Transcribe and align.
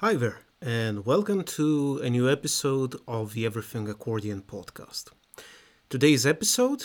Hi 0.00 0.14
there, 0.14 0.38
and 0.62 1.04
welcome 1.04 1.44
to 1.44 2.00
a 2.02 2.08
new 2.08 2.26
episode 2.26 2.96
of 3.06 3.34
the 3.34 3.44
Everything 3.44 3.86
Accordion 3.86 4.40
podcast. 4.40 5.08
Today's 5.90 6.24
episode 6.24 6.82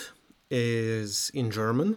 is 0.50 1.30
in 1.32 1.50
German, 1.50 1.96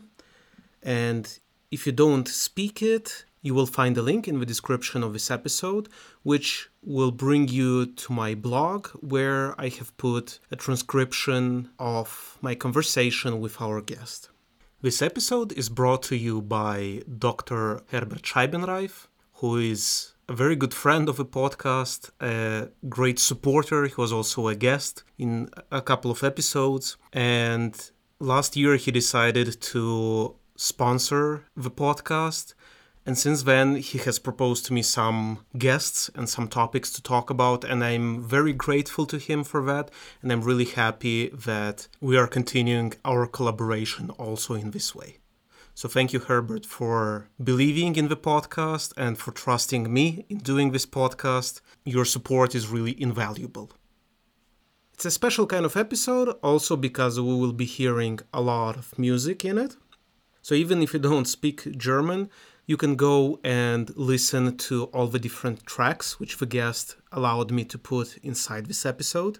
and 0.82 1.38
if 1.71 1.86
you 1.86 1.92
don't 1.92 2.26
speak 2.26 2.82
it, 2.82 3.26
you 3.42 3.54
will 3.54 3.66
find 3.66 3.97
a 3.97 4.02
link 4.02 4.29
in 4.29 4.40
the 4.40 4.46
description 4.46 5.04
of 5.04 5.12
this 5.12 5.29
episode, 5.29 5.90
which 6.24 6.70
will 6.82 7.12
bring 7.12 7.50
you 7.50 7.88
to 7.88 8.14
my 8.14 8.34
blog 8.34 8.88
where 9.02 9.60
I 9.60 9.68
have 9.68 9.98
put 9.98 10.40
a 10.52 10.56
transcription 10.56 11.68
of 11.80 12.38
my 12.42 12.56
conversation 12.56 13.42
with 13.42 13.60
our 13.60 13.82
guest. 13.82 14.30
This 14.82 15.02
episode 15.02 15.52
is 15.52 15.68
brought 15.68 16.04
to 16.04 16.16
you 16.16 16.42
by 16.42 17.02
Dr. 17.18 17.82
Herbert 17.92 18.22
Scheibenreif, 18.22 19.08
who 19.34 19.58
is 19.58 20.14
a 20.30 20.34
very 20.34 20.55
good 20.55 20.73
friend 20.73 21.09
of 21.09 21.18
the 21.18 21.25
podcast, 21.25 22.12
a 22.21 22.70
great 22.88 23.20
supporter. 23.20 23.88
He 23.88 23.95
was 23.98 24.13
also 24.13 24.48
a 24.48 24.55
guest 24.55 25.04
in 25.17 25.49
a 25.71 25.81
couple 25.81 26.12
of 26.12 26.23
episodes. 26.23 26.98
And 27.12 27.73
last 28.20 28.55
year, 28.55 28.76
he 28.77 28.91
decided 28.91 29.59
to 29.73 30.35
sponsor 30.55 31.45
the 31.55 31.71
podcast 31.71 32.54
and 33.09 33.18
since 33.18 33.41
then, 33.41 33.77
he 33.77 33.98
has 33.99 34.20
proposed 34.20 34.66
to 34.66 34.73
me 34.73 34.84
some 34.84 35.40
guests 35.57 36.12
and 36.13 36.30
some 36.30 36.48
topics 36.48 36.91
to 36.91 37.02
talk 37.02 37.32
about, 37.32 37.63
and 37.63 37.84
I'm 37.84 38.21
very 38.21 38.54
grateful 38.54 39.07
to 39.07 39.18
him 39.18 39.43
for 39.43 39.66
that. 39.66 39.90
And 40.21 40.32
I'm 40.32 40.41
really 40.41 40.66
happy 40.66 41.30
that 41.30 41.88
we 41.99 42.18
are 42.18 42.27
continuing 42.27 42.93
our 43.04 43.26
collaboration 43.26 44.12
also 44.12 44.54
in 44.54 44.70
this 44.70 44.93
way. 44.93 45.18
So 45.80 45.88
thank 45.88 46.12
you, 46.12 46.20
Herbert, 46.20 46.66
for 46.66 47.30
believing 47.42 47.96
in 47.96 48.10
the 48.10 48.18
podcast 48.18 48.92
and 48.98 49.18
for 49.18 49.32
trusting 49.32 49.94
me 49.94 50.26
in 50.28 50.40
doing 50.40 50.72
this 50.74 50.86
podcast. 50.86 51.62
Your 51.86 52.04
support 52.04 52.54
is 52.54 52.68
really 52.68 53.02
invaluable. 53.02 53.72
It's 54.94 55.05
a 55.05 55.12
special 55.12 55.48
kind 55.48 55.66
of 55.66 55.77
episode 55.77 56.36
also 56.44 56.76
because 56.76 57.18
we 57.18 57.34
will 57.34 57.54
be 57.54 57.63
hearing 57.63 58.20
a 58.34 58.41
lot 58.41 58.76
of 58.76 58.99
music 58.99 59.46
in 59.46 59.58
it. 59.58 59.77
So 60.41 60.54
even 60.54 60.84
if 60.84 60.91
you 60.91 60.99
don't 60.99 61.30
speak 61.30 61.77
German, 61.77 62.30
you 62.66 62.76
can 62.76 62.98
go 62.98 63.40
and 63.46 63.90
listen 63.96 64.58
to 64.58 64.84
all 64.94 65.08
the 65.08 65.18
different 65.18 65.66
tracks 65.66 66.19
which 66.19 66.40
the 66.40 66.46
guest 66.46 66.97
allowed 67.14 67.52
me 67.52 67.64
to 67.64 67.78
put 67.78 68.18
inside 68.18 68.66
this 68.66 68.86
episode. 68.86 69.40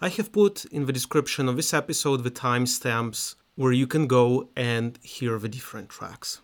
I 0.00 0.08
have 0.08 0.32
put 0.32 0.64
in 0.76 0.86
the 0.86 0.94
description 0.94 1.50
of 1.50 1.56
this 1.56 1.74
episode 1.74 2.24
the 2.24 2.30
timestamps 2.30 3.34
where 3.60 3.72
you 3.72 3.86
can 3.86 4.06
go 4.06 4.48
and 4.56 4.98
hear 5.02 5.38
the 5.38 5.46
different 5.46 5.90
tracks. 5.90 6.40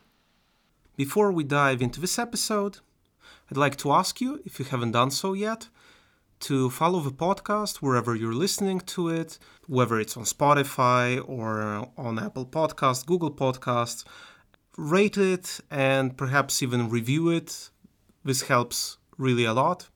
Before 0.97 1.33
we 1.33 1.45
dive 1.45 1.81
into 1.81 1.99
this 1.99 2.19
episode, 2.19 2.81
I'd 3.51 3.57
like 3.57 3.77
to 3.77 3.91
ask 3.91 4.21
you, 4.21 4.43
if 4.45 4.59
you 4.59 4.67
haven't 4.67 4.93
done 4.93 5.11
so 5.11 5.33
yet, 5.33 5.69
to 6.41 6.69
follow 6.69 7.01
the 7.01 7.11
podcast 7.11 7.77
wherever 7.77 8.15
you're 8.15 8.35
listening 8.35 8.81
to 8.81 9.09
it, 9.09 9.39
whether 9.67 9.99
it's 9.99 10.15
on 10.15 10.25
Spotify 10.25 11.27
or 11.27 11.89
on 11.97 12.19
Apple 12.19 12.45
Podcasts, 12.45 13.07
Google 13.07 13.31
Podcasts, 13.31 14.05
rate 14.77 15.17
it 15.17 15.59
and 15.71 16.19
perhaps 16.19 16.63
even 16.63 16.91
review 16.91 17.31
it. 17.31 17.71
This 18.27 18.43
helps 18.43 18.99
really 19.17 19.47
a 19.47 19.55
lot. 19.55 19.89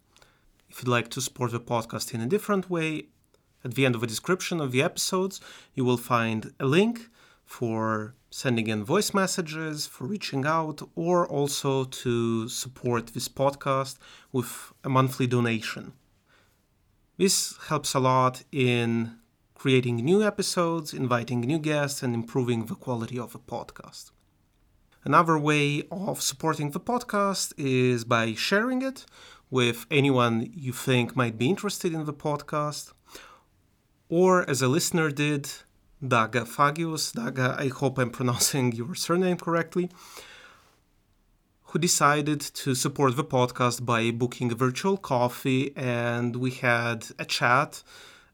If 0.70 0.78
you'd 0.78 0.88
like 0.88 1.10
to 1.10 1.20
support 1.20 1.50
the 1.50 1.60
podcast 1.60 2.14
in 2.14 2.22
a 2.22 2.26
different 2.26 2.70
way, 2.70 3.08
at 3.64 3.74
the 3.74 3.84
end 3.86 3.94
of 3.94 4.00
the 4.00 4.06
description 4.06 4.60
of 4.60 4.72
the 4.72 4.82
episodes, 4.82 5.40
you 5.74 5.84
will 5.84 5.96
find 5.96 6.52
a 6.58 6.64
link 6.64 7.08
for 7.44 8.14
sending 8.30 8.68
in 8.68 8.84
voice 8.84 9.12
messages, 9.12 9.86
for 9.86 10.04
reaching 10.04 10.46
out, 10.46 10.82
or 10.94 11.26
also 11.26 11.84
to 11.84 12.48
support 12.48 13.08
this 13.08 13.28
podcast 13.28 13.98
with 14.32 14.72
a 14.84 14.88
monthly 14.88 15.26
donation. 15.26 15.92
This 17.18 17.58
helps 17.68 17.92
a 17.92 18.00
lot 18.00 18.44
in 18.52 19.16
creating 19.54 19.96
new 19.96 20.22
episodes, 20.22 20.94
inviting 20.94 21.40
new 21.40 21.58
guests, 21.58 22.02
and 22.02 22.14
improving 22.14 22.66
the 22.66 22.74
quality 22.74 23.18
of 23.18 23.32
the 23.32 23.38
podcast. 23.38 24.12
Another 25.04 25.38
way 25.38 25.82
of 25.90 26.22
supporting 26.22 26.70
the 26.70 26.80
podcast 26.80 27.52
is 27.58 28.04
by 28.04 28.34
sharing 28.34 28.80
it 28.80 29.06
with 29.50 29.86
anyone 29.90 30.50
you 30.54 30.72
think 30.72 31.16
might 31.16 31.36
be 31.36 31.50
interested 31.50 31.92
in 31.92 32.04
the 32.04 32.12
podcast. 32.12 32.92
Or, 34.10 34.48
as 34.50 34.60
a 34.60 34.66
listener 34.66 35.12
did, 35.12 35.48
Daga 36.02 36.44
Fagius, 36.44 37.12
Daga, 37.12 37.56
I 37.56 37.68
hope 37.68 37.96
I'm 37.96 38.10
pronouncing 38.18 38.72
your 38.72 38.96
surname 38.96 39.36
correctly, 39.36 39.88
who 41.66 41.78
decided 41.78 42.40
to 42.40 42.74
support 42.74 43.16
the 43.16 43.24
podcast 43.24 43.86
by 43.86 44.10
booking 44.10 44.50
a 44.50 44.56
virtual 44.56 44.96
coffee, 44.96 45.72
and 45.76 46.34
we 46.34 46.50
had 46.50 47.06
a 47.20 47.24
chat 47.24 47.84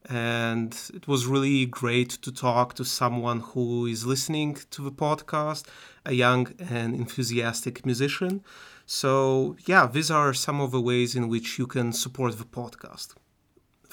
and 0.09 0.91
it 0.94 1.09
was 1.09 1.26
really 1.26 1.66
great 1.66 2.10
to 2.10 2.31
talk 2.32 2.75
to 2.75 2.84
someone 2.84 3.41
who 3.41 3.86
is 3.86 4.06
listening 4.06 4.56
to 4.70 4.82
the 4.82 4.92
podcast, 4.92 5.66
a 6.04 6.12
young 6.12 6.53
and 6.70 6.94
enthusiastic 6.94 7.84
musician. 7.84 8.42
So, 8.86 9.56
yeah, 9.66 9.86
these 9.86 10.10
are 10.10 10.32
some 10.32 10.60
of 10.60 10.70
the 10.70 10.81
ways 10.81 11.16
in 11.16 11.28
which 11.28 11.59
you 11.59 11.66
can 11.66 11.92
support 11.92 12.38
the 12.38 12.44
podcast. 12.44 13.15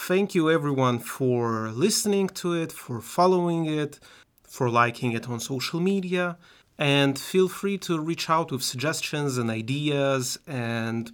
Thank 0.08 0.36
you, 0.36 0.52
everyone, 0.52 1.00
for 1.00 1.70
listening 1.70 2.28
to 2.42 2.52
it, 2.52 2.74
for 2.74 3.00
following 3.00 3.68
it, 3.68 4.02
for 4.44 4.70
liking 4.70 5.14
it 5.14 5.30
on 5.30 5.40
social 5.40 5.80
media. 5.80 6.38
And 6.78 7.18
feel 7.18 7.48
free 7.48 7.78
to 7.88 8.02
reach 8.02 8.30
out 8.30 8.52
with 8.52 8.64
suggestions 8.64 9.38
and 9.38 9.50
ideas, 9.50 10.38
and 10.46 11.10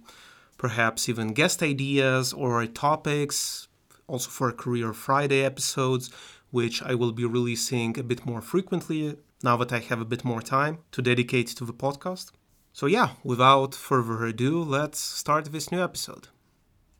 perhaps 0.58 1.08
even 1.08 1.34
guest 1.34 1.62
ideas 1.62 2.32
or 2.32 2.66
topics 2.66 3.68
also 4.08 4.28
for 4.28 4.50
Career 4.50 4.92
Friday 4.92 5.44
episodes, 5.44 6.10
which 6.50 6.82
I 6.82 6.96
will 6.96 7.12
be 7.12 7.24
releasing 7.24 7.96
a 7.96 8.02
bit 8.02 8.26
more 8.26 8.42
frequently 8.42 9.16
now 9.44 9.56
that 9.58 9.72
I 9.72 9.78
have 9.78 10.00
a 10.00 10.12
bit 10.12 10.24
more 10.24 10.42
time 10.42 10.78
to 10.90 11.00
dedicate 11.00 11.46
to 11.58 11.64
the 11.64 11.72
podcast. 11.72 12.32
So, 12.72 12.86
yeah, 12.86 13.10
without 13.22 13.72
further 13.72 14.26
ado, 14.26 14.60
let's 14.60 14.98
start 14.98 15.44
this 15.52 15.70
new 15.70 15.80
episode. 15.80 16.26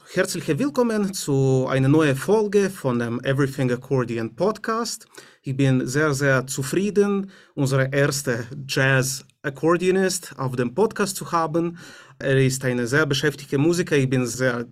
Herzlich 0.09 0.49
willkommen 0.59 1.15
zu 1.15 1.67
einer 1.69 1.89
neuen 1.89 2.17
Folge 2.17 2.69
von 2.69 2.99
dem 2.99 3.21
Everything 3.23 3.71
Accordion 3.71 4.35
Podcast. 4.35 5.07
Ich 5.43 5.57
bin 5.57 5.87
sehr, 5.87 6.13
sehr 6.15 6.47
zufrieden, 6.47 7.31
unsere 7.55 7.93
erste 7.93 8.47
Jazz-Akkordeonist 8.67 10.35
auf 10.37 10.57
dem 10.57 10.75
Podcast 10.75 11.15
zu 11.17 11.31
haben. 11.31 11.79
Er 12.19 12.45
ist 12.45 12.65
ein 12.65 12.85
sehr 12.87 13.07
beschäftigter 13.07 13.59
Musiker. 13.59 13.97
Ich 13.97 14.11
bin 14.11 14.27
sehr 14.27 14.67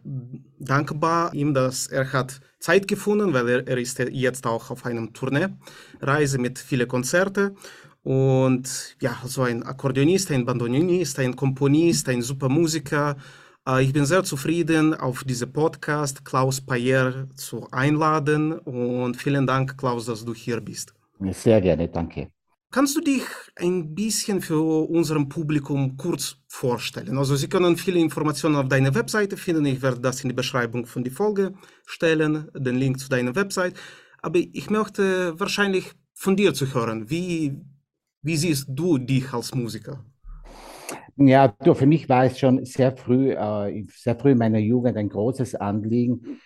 dankbar 0.59 1.33
ihm, 1.33 1.55
dass 1.55 1.87
er 1.87 2.13
hat 2.13 2.41
Zeit 2.59 2.89
gefunden, 2.89 3.33
weil 3.33 3.49
er, 3.49 3.69
er 3.69 3.79
ist 3.79 3.99
jetzt 3.99 4.45
auch 4.45 4.71
auf 4.71 4.85
einem 4.85 5.13
Tournee-Reise 5.13 6.39
mit 6.39 6.59
vielen 6.59 6.89
Konzerten. 6.89 7.57
Und 8.03 8.97
ja, 9.01 9.19
so 9.25 9.43
ein 9.43 9.63
Akkordeonist, 9.63 10.31
ein 10.33 10.45
Bandonionist, 10.45 11.19
ein 11.21 11.37
Komponist, 11.37 12.09
ein 12.09 12.23
super 12.23 12.49
Musiker. 12.49 13.17
Äh, 13.69 13.85
ich 13.85 13.93
bin 13.93 14.07
sehr 14.07 14.25
zufrieden, 14.25 14.95
auf 14.95 15.25
diesen 15.25 15.53
Podcast 15.53 16.25
Klaus 16.25 16.61
Payer 16.61 17.29
zu 17.37 17.69
einladen. 17.71 18.53
Und 18.53 19.17
vielen 19.17 19.47
Dank, 19.47 19.77
Klaus, 19.77 20.07
dass 20.07 20.25
du 20.25 20.35
hier 20.35 20.61
bist. 20.61 20.95
Sehr 21.33 21.61
gerne, 21.61 21.89
danke. 21.89 22.31
Kannst 22.71 22.97
du 22.97 23.01
dich 23.01 23.23
ein 23.57 23.95
bisschen 23.95 24.43
für 24.43 24.89
unserem 24.89 25.29
Publikum 25.29 25.97
kurz 25.97 26.37
vorstellen? 26.49 27.17
Also 27.17 27.35
Sie 27.35 27.49
können 27.49 27.79
viele 27.79 27.99
Informationen 27.99 28.57
auf 28.57 28.69
deiner 28.69 28.95
Webseite 28.95 29.39
finden. 29.39 29.65
Ich 29.65 29.81
werde 29.81 30.01
das 30.01 30.23
in 30.23 30.29
die 30.29 30.35
Beschreibung 30.35 30.85
von 30.85 31.03
der 31.03 31.13
Folge 31.13 31.55
stellen, 31.87 32.51
den 32.55 32.77
Link 32.77 32.99
zu 33.01 33.09
deiner 33.09 33.35
Website. 33.35 33.75
Aber 34.21 34.39
ich 34.39 34.69
möchte 34.69 35.39
wahrscheinlich 35.41 35.93
von 36.13 36.37
dir 36.37 36.53
zu 36.53 36.73
hören. 36.75 37.09
Wie, 37.09 37.59
wie 38.21 38.37
siehst 38.37 38.67
du 38.69 38.99
dich 38.99 39.33
als 39.33 39.55
Musiker? 39.55 40.05
Ja, 41.21 41.49
du, 41.49 41.75
für 41.75 41.87
mich 41.87 42.09
war 42.09 42.25
es 42.27 42.39
schon 42.39 42.65
sehr 42.65 42.97
früh, 42.97 43.33
äh, 43.33 43.85
sehr 43.93 44.15
früh 44.17 44.33
in 44.33 44.39
meiner 44.39 44.59
Jugend 44.59 44.97
ein 44.97 45.09
großes 45.09 45.57
Anliegen, 45.57 46.41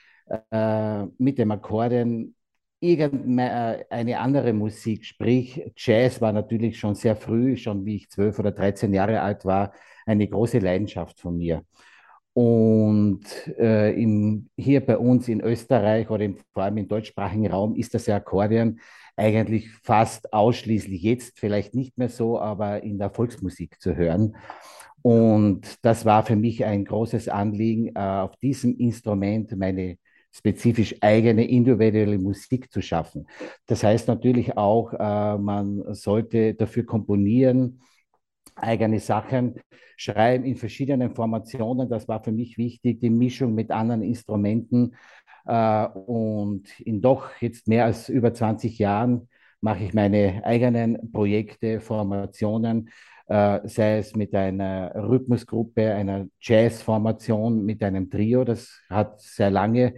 äh, 0.50 1.04
mit 1.18 1.38
dem 1.38 1.50
Akkordeon 1.50 2.34
irgendeine 2.80 3.84
äh, 3.90 4.14
andere 4.14 4.52
Musik, 4.54 5.04
sprich 5.04 5.62
Jazz 5.76 6.20
war 6.22 6.32
natürlich 6.32 6.78
schon 6.78 6.94
sehr 6.94 7.16
früh, 7.16 7.56
schon 7.56 7.84
wie 7.84 7.96
ich 7.96 8.08
zwölf 8.10 8.38
oder 8.38 8.50
dreizehn 8.50 8.94
Jahre 8.94 9.20
alt 9.20 9.44
war, 9.44 9.72
eine 10.06 10.26
große 10.26 10.58
Leidenschaft 10.58 11.20
von 11.20 11.36
mir. 11.36 11.64
Und 12.34 13.24
äh, 13.58 13.92
im, 13.92 14.48
hier 14.56 14.80
bei 14.84 14.96
uns 14.96 15.28
in 15.28 15.42
Österreich 15.42 16.08
oder 16.08 16.24
im, 16.24 16.38
vor 16.54 16.62
allem 16.62 16.78
im 16.78 16.88
deutschsprachigen 16.88 17.46
Raum 17.48 17.74
ist 17.76 17.92
das 17.94 18.08
Akkordeon 18.08 18.80
eigentlich 19.16 19.70
fast 19.82 20.32
ausschließlich 20.32 21.02
jetzt, 21.02 21.38
vielleicht 21.38 21.74
nicht 21.74 21.98
mehr 21.98 22.08
so, 22.08 22.38
aber 22.40 22.82
in 22.82 22.98
der 22.98 23.10
Volksmusik 23.10 23.80
zu 23.80 23.96
hören. 23.96 24.36
Und 25.02 25.84
das 25.84 26.04
war 26.04 26.24
für 26.24 26.36
mich 26.36 26.64
ein 26.64 26.84
großes 26.84 27.28
Anliegen, 27.28 27.88
äh, 27.94 27.98
auf 27.98 28.36
diesem 28.36 28.76
Instrument 28.76 29.56
meine 29.56 29.98
spezifisch 30.32 30.96
eigene 31.00 31.46
individuelle 31.46 32.18
Musik 32.18 32.72
zu 32.72 32.80
schaffen. 32.80 33.26
Das 33.66 33.82
heißt 33.82 34.08
natürlich 34.08 34.56
auch, 34.56 34.92
äh, 34.94 35.38
man 35.38 35.94
sollte 35.94 36.54
dafür 36.54 36.86
komponieren, 36.86 37.80
eigene 38.54 39.00
Sachen 39.00 39.56
schreiben 39.96 40.44
in 40.44 40.56
verschiedenen 40.56 41.14
Formationen. 41.14 41.88
Das 41.88 42.08
war 42.08 42.22
für 42.22 42.32
mich 42.32 42.58
wichtig, 42.58 43.00
die 43.00 43.10
Mischung 43.10 43.54
mit 43.54 43.70
anderen 43.70 44.02
Instrumenten. 44.02 44.94
Äh, 45.46 45.86
und 45.86 46.80
in 46.80 47.00
doch 47.00 47.30
jetzt 47.40 47.68
mehr 47.68 47.84
als 47.84 48.08
über 48.08 48.32
20 48.32 48.78
Jahren 48.78 49.28
mache 49.60 49.84
ich 49.84 49.94
meine 49.94 50.42
eigenen 50.44 51.12
Projekte, 51.12 51.80
Formationen, 51.80 52.90
äh, 53.28 53.60
sei 53.64 53.98
es 53.98 54.16
mit 54.16 54.34
einer 54.34 54.92
Rhythmusgruppe, 54.94 55.92
einer 55.94 56.26
Jazzformation, 56.40 57.64
mit 57.64 57.82
einem 57.82 58.10
Trio. 58.10 58.44
Das 58.44 58.80
hat 58.90 59.20
sehr 59.20 59.50
lange, 59.50 59.94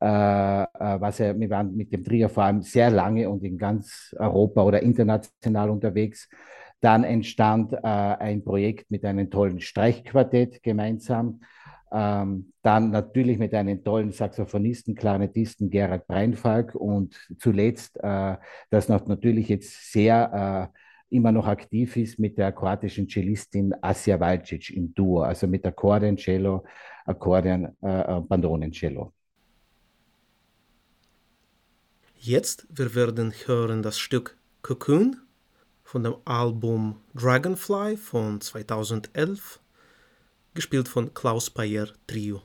äh, 0.00 0.06
was 0.06 1.20
er, 1.20 1.38
wir 1.38 1.50
waren 1.50 1.74
mit 1.74 1.92
dem 1.92 2.04
Trio 2.04 2.28
vor 2.28 2.44
allem 2.44 2.62
sehr 2.62 2.90
lange 2.90 3.28
und 3.30 3.42
in 3.42 3.56
ganz 3.56 4.14
Europa 4.18 4.62
oder 4.62 4.82
international 4.82 5.70
unterwegs. 5.70 6.28
Dann 6.80 7.04
entstand 7.04 7.72
ein 7.82 8.44
Projekt 8.44 8.90
mit 8.90 9.02
einem 9.06 9.30
tollen 9.30 9.60
Streichquartett 9.60 10.62
gemeinsam. 10.62 11.40
Ähm, 11.98 12.52
dann 12.60 12.90
natürlich 12.90 13.38
mit 13.38 13.54
einem 13.54 13.82
tollen 13.82 14.12
Saxophonisten, 14.12 14.94
Klarinettisten 14.94 15.70
Gerhard 15.70 16.06
Breinfalk 16.06 16.74
und 16.74 17.16
zuletzt, 17.38 17.96
äh, 18.02 18.36
das 18.68 18.90
natürlich 18.90 19.48
jetzt 19.48 19.92
sehr 19.92 20.70
äh, 20.70 21.16
immer 21.16 21.32
noch 21.32 21.46
aktiv 21.46 21.96
ist 21.96 22.18
mit 22.18 22.36
der 22.36 22.52
kroatischen 22.52 23.08
Cellistin 23.08 23.74
Asja 23.80 24.20
Valcic 24.20 24.76
im 24.76 24.92
Duo, 24.92 25.22
also 25.22 25.46
mit 25.46 25.64
Akkordeon, 25.64 26.18
Cello, 26.18 26.64
Akkordeon, 27.06 27.74
äh, 27.80 28.20
Bandonencello. 28.20 29.14
Jetzt, 32.18 32.66
wir 32.68 32.94
werden 32.94 33.32
hören 33.46 33.82
das 33.82 33.98
Stück 33.98 34.36
Cocoon 34.60 35.16
von 35.82 36.04
dem 36.04 36.16
Album 36.26 36.96
Dragonfly 37.14 37.96
von 37.96 38.42
2011, 38.42 39.60
gespielt 40.56 40.88
von 40.88 41.14
Klaus 41.14 41.48
Payer 41.50 41.88
Trio. 42.08 42.42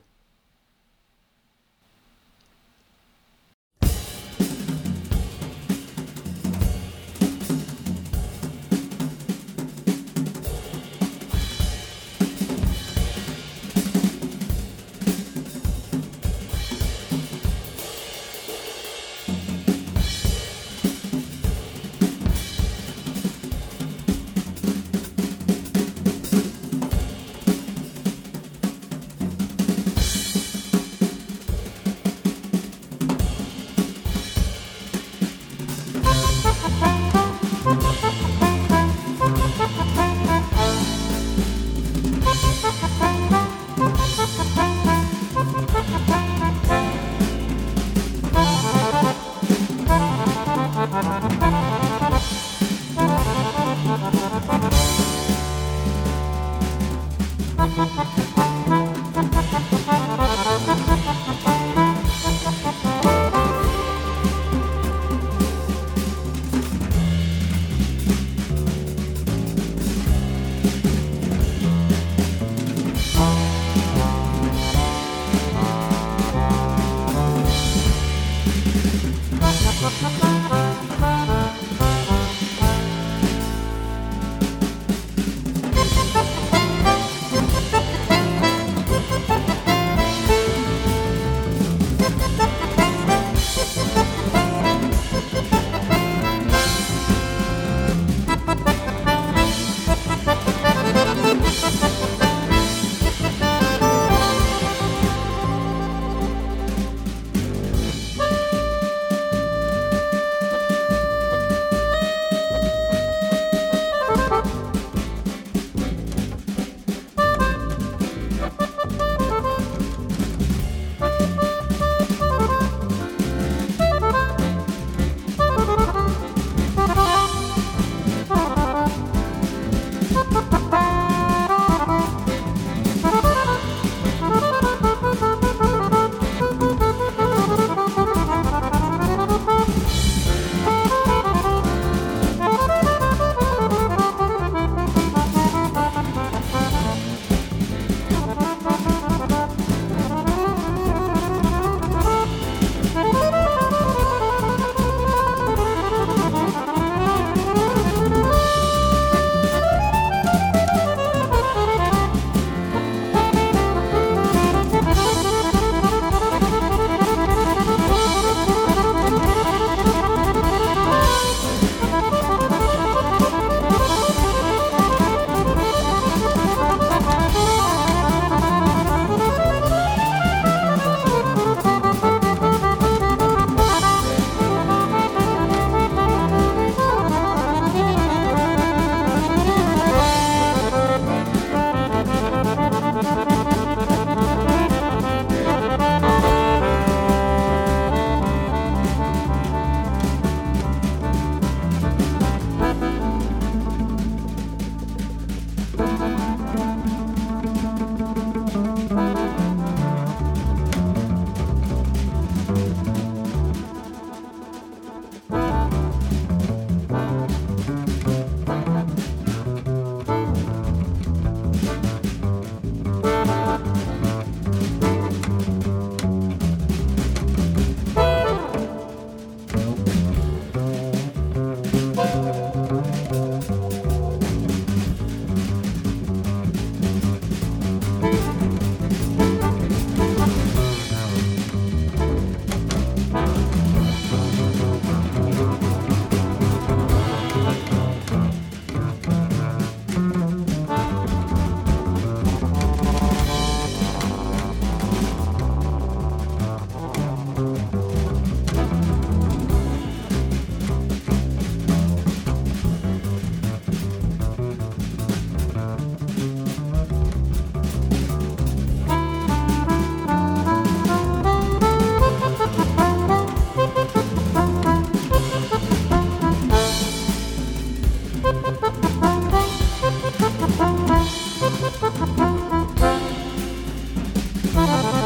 Bye. 284.54 285.01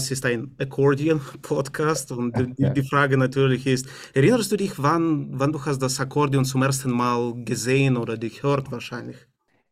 Das 0.00 0.10
ist 0.10 0.24
ein 0.24 0.56
Akkordeon-Podcast 0.58 2.12
und 2.12 2.54
ja. 2.56 2.70
die 2.70 2.82
Frage 2.82 3.18
natürlich 3.18 3.66
ist, 3.66 3.86
erinnerst 4.14 4.50
du 4.50 4.56
dich, 4.56 4.82
wann, 4.82 5.28
wann 5.32 5.52
du 5.52 5.62
hast 5.62 5.82
das 5.82 6.00
Akkordeon 6.00 6.46
zum 6.46 6.62
ersten 6.62 6.90
Mal 6.90 7.34
gesehen 7.44 7.98
oder 7.98 8.16
dich 8.16 8.42
hört 8.42 8.72
wahrscheinlich? 8.72 9.18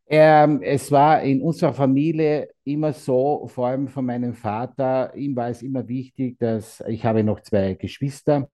Ähm, 0.06 0.60
es 0.62 0.92
war 0.92 1.22
in 1.22 1.40
unserer 1.40 1.72
Familie 1.72 2.50
immer 2.64 2.92
so, 2.92 3.46
vor 3.46 3.68
allem 3.68 3.88
von 3.88 4.04
meinem 4.04 4.34
Vater, 4.34 5.14
ihm 5.14 5.34
war 5.34 5.48
es 5.48 5.62
immer 5.62 5.88
wichtig, 5.88 6.38
dass 6.38 6.84
ich 6.86 7.06
habe 7.06 7.24
noch 7.24 7.40
zwei 7.40 7.72
Geschwister, 7.72 8.50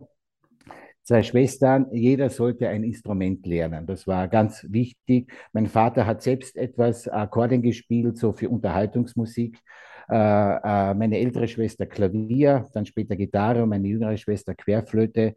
zwei 1.03 1.25
Schwestern, 1.25 1.87
jeder 1.91 2.31
sollte 2.31 2.69
ein 2.69 2.85
Instrument 2.85 3.45
lernen. 3.47 3.85
Das 3.85 4.07
war 4.07 4.29
ganz 4.29 4.65
wichtig. 4.69 5.33
Mein 5.53 5.67
Vater 5.67 6.07
hat 6.07 6.23
selbst 6.23 6.57
etwas 6.57 7.09
Akkordeon 7.09 7.63
gespielt, 7.63 8.17
so 8.17 8.33
für 8.33 8.49
Unterhaltungsmusik. 8.49 9.59
Äh, 10.11 10.15
äh, 10.17 10.95
meine 10.95 11.19
ältere 11.19 11.49
Schwester 11.49 11.87
Klavier, 11.87 12.67
dann 12.73 12.87
später 12.87 13.17
Gitarre 13.17 13.63
und 13.63 13.71
meine 13.71 13.89
jüngere 13.89 14.17
Schwester 14.17 14.55
Querflöte. 14.55 15.35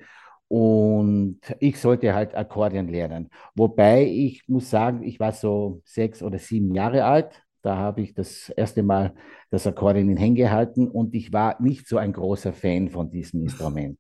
Und 0.50 1.39
ich 1.59 1.79
sollte 1.79 2.13
halt 2.13 2.36
Akkordeon 2.36 2.88
lernen. 2.88 3.29
Wobei 3.55 4.05
ich 4.05 4.47
muss 4.47 4.69
sagen, 4.69 5.03
ich 5.03 5.19
war 5.19 5.33
so 5.33 5.81
sechs 5.83 6.24
oder 6.24 6.38
sieben 6.39 6.74
Jahre 6.74 7.03
alt. 7.03 7.43
Da 7.62 7.75
habe 7.75 8.01
ich 8.01 8.13
das 8.13 8.50
erste 8.50 8.81
Mal 8.81 9.13
das 9.50 9.67
Akkordeon 9.67 10.09
in 10.09 10.17
Händen 10.17 10.36
gehalten 10.36 10.88
und 10.88 11.13
ich 11.15 11.33
war 11.33 11.62
nicht 11.62 11.88
so 11.88 11.97
ein 11.97 12.13
großer 12.13 12.53
Fan 12.53 12.89
von 12.89 13.09
diesem 13.09 13.41
Instrument. 13.41 14.00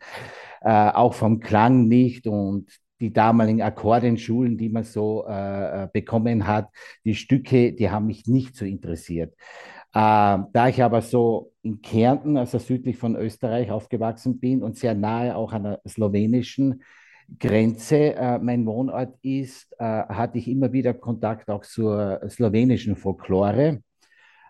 Äh, 0.61 0.91
auch 0.91 1.13
vom 1.13 1.39
Klang 1.39 1.87
nicht 1.87 2.27
und 2.27 2.69
die 2.99 3.13
damaligen 3.13 3.61
Akkordeonschulen, 3.61 4.57
die 4.57 4.69
man 4.69 4.83
so 4.83 5.25
äh, 5.27 5.83
äh 5.83 5.87
bekommen 5.91 6.47
hat, 6.47 6.69
die 7.03 7.15
Stücke, 7.15 7.73
die 7.73 7.89
haben 7.89 8.07
mich 8.07 8.25
nicht 8.27 8.55
so 8.55 8.65
interessiert. 8.65 9.33
Äh, 9.97 10.43
da 10.53 10.67
ich 10.67 10.83
aber 10.83 11.01
so 11.01 11.53
in 11.63 11.81
Kärnten, 11.81 12.37
also 12.37 12.59
südlich 12.59 12.97
von 12.97 13.15
Österreich, 13.15 13.71
aufgewachsen 13.71 14.39
bin 14.39 14.61
und 14.61 14.77
sehr 14.77 14.93
nahe 14.93 15.35
auch 15.35 15.53
an 15.53 15.63
der 15.63 15.81
slowenischen 15.87 16.83
Grenze 17.39 18.13
äh, 18.13 18.37
mein 18.37 18.67
Wohnort 18.67 19.15
ist, 19.23 19.73
äh, 19.79 19.83
hatte 19.83 20.37
ich 20.37 20.47
immer 20.49 20.71
wieder 20.71 20.93
Kontakt 20.93 21.49
auch 21.49 21.65
zur 21.65 22.21
slowenischen 22.29 22.95
Folklore. 22.95 23.81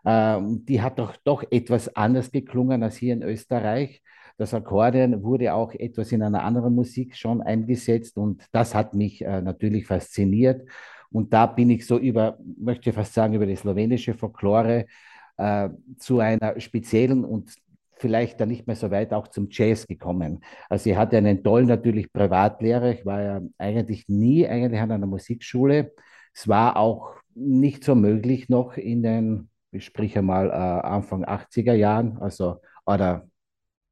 Ähm, 0.06 0.66
die 0.66 0.82
hat 0.82 1.00
doch, 1.00 1.16
doch 1.24 1.46
etwas 1.50 1.96
anders 1.96 2.30
geklungen 2.30 2.84
als 2.84 2.98
hier 2.98 3.14
in 3.14 3.24
Österreich. 3.24 4.02
Das 4.38 4.54
Akkordeon 4.54 5.24
wurde 5.24 5.54
auch 5.54 5.74
etwas 5.74 6.12
in 6.12 6.24
einer 6.24 6.44
anderen 6.44 6.76
Musik 6.76 7.16
schon 7.16 7.42
eingesetzt 7.42 8.18
und 8.18 8.44
das 8.52 8.76
hat 8.76 8.94
mich 8.94 9.24
äh, 9.24 9.42
natürlich 9.42 9.88
fasziniert. 9.88 10.68
Und 11.10 11.32
da 11.32 11.46
bin 11.46 11.70
ich 11.70 11.88
so 11.88 11.98
über, 11.98 12.38
möchte 12.58 12.92
fast 12.92 13.14
sagen, 13.14 13.34
über 13.34 13.46
die 13.46 13.56
slowenische 13.56 14.14
Folklore 14.14 14.88
äh, 15.38 15.70
zu 15.98 16.20
einer 16.20 16.60
speziellen 16.60 17.26
und 17.26 17.56
vielleicht 18.00 18.40
dann 18.40 18.50
nicht 18.50 18.68
mehr 18.68 18.76
so 18.76 18.92
weit 18.92 19.14
auch 19.14 19.28
zum 19.28 19.48
Jazz 19.50 19.88
gekommen. 19.88 20.44
Also 20.70 20.90
ich 20.90 20.96
hatte 20.96 21.18
einen 21.18 21.44
tollen 21.44 21.68
natürlich 21.68 22.12
Privatlehrer. 22.12 22.92
Ich 22.92 23.06
war 23.06 23.22
ja 23.22 23.42
eigentlich 23.58 24.08
nie 24.08 24.48
eigentlich 24.48 24.82
an 24.82 24.92
einer 24.92 25.08
Musikschule. 25.08 25.94
Es 26.34 26.48
war 26.48 26.78
auch 26.78 27.16
nicht 27.34 27.84
so 27.84 27.96
möglich 27.96 28.50
noch 28.50 28.78
in 28.78 29.04
den, 29.04 29.50
ich 29.72 29.86
spreche 29.86 30.22
mal 30.22 30.50
äh, 30.50 30.88
Anfang 30.88 31.26
80er 31.26 31.74
Jahren, 31.74 32.18
also 32.20 32.58
oder 32.86 33.28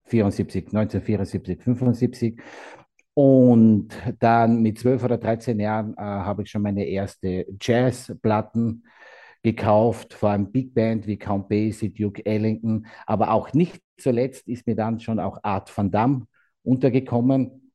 74, 0.06 0.68
1974, 0.68 1.64
75. 1.64 2.42
Und 3.14 3.90
dann 4.20 4.62
mit 4.62 4.78
12 4.78 5.04
oder 5.04 5.18
13 5.18 5.60
Jahren 5.60 5.94
äh, 5.94 6.02
habe 6.02 6.44
ich 6.44 6.50
schon 6.50 6.62
meine 6.62 6.86
erste 6.86 7.46
Jazzplatten 7.62 8.84
gekauft, 9.46 10.14
vor 10.14 10.32
allem 10.32 10.52
Big 10.52 10.74
Band 10.74 11.06
wie 11.06 11.18
Count 11.18 11.48
Basie, 11.48 11.94
Duke 11.94 12.26
Ellington, 12.26 12.88
aber 13.06 13.32
auch 13.32 13.54
nicht 13.54 13.80
zuletzt 13.98 14.48
ist 14.48 14.66
mir 14.68 14.76
dann 14.76 15.00
schon 15.00 15.20
auch 15.20 15.38
Art 15.44 15.76
van 15.78 15.92
Damme 15.92 16.26
untergekommen. 16.64 17.72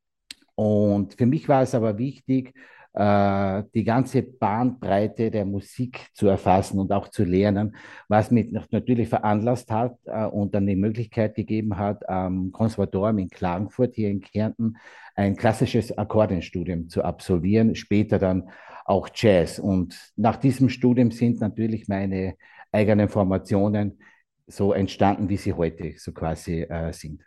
Und 0.56 1.14
für 1.14 1.26
mich 1.26 1.48
war 1.48 1.62
es 1.62 1.74
aber 1.74 1.96
wichtig, 1.96 2.52
äh, 2.92 3.62
die 3.72 3.84
ganze 3.84 4.22
Bahnbreite 4.22 5.30
der 5.30 5.44
Musik 5.44 6.08
zu 6.12 6.26
erfassen 6.26 6.80
und 6.80 6.92
auch 6.92 7.06
zu 7.06 7.22
lernen, 7.22 7.76
was 8.08 8.32
mich 8.32 8.50
natürlich 8.70 9.08
veranlasst 9.08 9.70
hat 9.70 9.96
äh, 10.06 10.24
und 10.24 10.56
dann 10.56 10.66
die 10.66 10.74
Möglichkeit 10.74 11.36
gegeben 11.36 11.78
hat, 11.78 12.08
am 12.08 12.50
Konservatorium 12.50 13.18
in 13.18 13.30
Klagenfurt 13.30 13.94
hier 13.94 14.10
in 14.10 14.20
Kärnten 14.20 14.76
ein 15.14 15.36
klassisches 15.36 15.96
Akkordeonstudium 15.96 16.88
zu 16.88 17.04
absolvieren, 17.04 17.76
später 17.76 18.18
dann 18.18 18.50
auch 18.90 19.08
Jazz. 19.14 19.58
Und 19.58 19.96
nach 20.16 20.36
diesem 20.36 20.68
Studium 20.68 21.12
sind 21.12 21.40
natürlich 21.40 21.86
meine 21.86 22.34
eigenen 22.72 23.08
Formationen 23.08 24.00
so 24.46 24.72
entstanden, 24.72 25.28
wie 25.28 25.36
sie 25.36 25.52
heute 25.52 25.94
so 25.96 26.12
quasi 26.12 26.62
äh, 26.62 26.92
sind. 26.92 27.22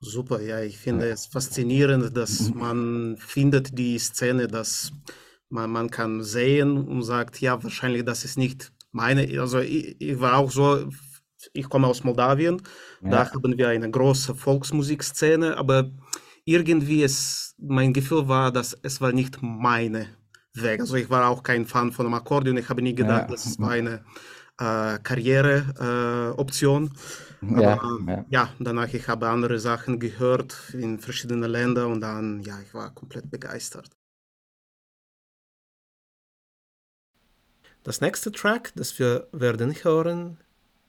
Super, 0.00 0.40
ja, 0.40 0.60
ich 0.60 0.78
finde 0.78 1.08
es 1.08 1.26
faszinierend, 1.26 2.16
dass 2.16 2.50
mhm. 2.50 2.58
man 2.58 3.16
findet 3.16 3.76
die 3.76 3.98
Szene, 3.98 4.46
dass 4.46 4.92
man, 5.48 5.70
man 5.70 5.90
kann 5.90 6.22
sehen 6.22 6.76
und 6.76 7.02
sagt, 7.02 7.40
ja, 7.40 7.60
wahrscheinlich 7.62 8.04
das 8.04 8.24
ist 8.24 8.38
nicht 8.38 8.70
meine, 8.92 9.40
also 9.40 9.58
ich, 9.58 10.00
ich 10.00 10.20
war 10.20 10.36
auch 10.36 10.50
so, 10.50 10.88
ich 11.52 11.68
komme 11.68 11.86
aus 11.86 12.04
Moldawien, 12.04 12.62
ja. 13.02 13.10
da 13.10 13.32
haben 13.32 13.58
wir 13.58 13.68
eine 13.68 13.90
große 13.90 14.34
Volksmusikszene, 14.34 15.56
aber 15.56 15.90
irgendwie 16.44 17.02
ist, 17.02 17.56
mein 17.58 17.92
Gefühl 17.92 18.28
war, 18.28 18.52
dass 18.52 18.78
es 18.82 19.00
war 19.00 19.12
nicht 19.12 19.38
meine 19.42 20.17
Weg. 20.62 20.80
Also 20.80 20.96
ich 20.96 21.10
war 21.10 21.28
auch 21.28 21.42
kein 21.42 21.66
Fan 21.66 21.92
von 21.92 22.06
dem 22.06 22.14
Akkordeon, 22.14 22.56
ich 22.56 22.68
habe 22.68 22.82
nie 22.82 22.94
gedacht, 22.94 23.28
ja. 23.28 23.34
das 23.34 23.58
war 23.58 23.70
eine 23.70 24.04
äh, 24.58 24.98
Karriereoption. 25.02 26.92
Äh, 27.42 27.62
ja, 27.62 27.80
ja. 28.06 28.24
ja, 28.28 28.52
danach 28.58 28.92
ich 28.92 29.06
habe 29.08 29.28
andere 29.28 29.58
Sachen 29.58 30.00
gehört 30.00 30.56
in 30.72 30.98
verschiedenen 30.98 31.50
Ländern 31.50 31.92
und 31.92 32.00
dann, 32.00 32.40
ja, 32.42 32.58
ich 32.60 32.74
war 32.74 32.92
komplett 32.94 33.30
begeistert. 33.30 33.90
Das 37.84 38.00
nächste 38.00 38.32
Track, 38.32 38.72
das 38.74 38.98
wir 38.98 39.28
werden 39.32 39.72
hören, 39.82 40.38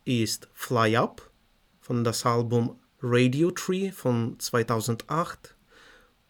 ist 0.05 0.49
Fly 0.53 0.97
Up 0.97 1.29
von 1.79 2.03
das 2.03 2.25
Album 2.25 2.79
Radio 3.01 3.51
Tree 3.51 3.91
von 3.91 4.39
2008 4.39 5.55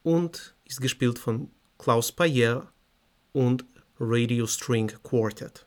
und 0.02 0.54
ist 0.64 0.80
gespielt 0.80 1.18
von 1.18 1.50
Klaus 1.78 2.12
Payer 2.12 2.70
und 3.32 3.64
Radio 3.98 4.46
String 4.46 4.92
Quartet. 5.02 5.66